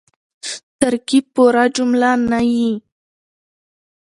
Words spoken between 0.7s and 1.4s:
ترکیب